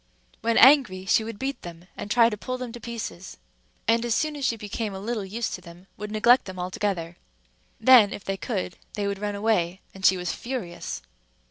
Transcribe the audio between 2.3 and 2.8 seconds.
to pull them to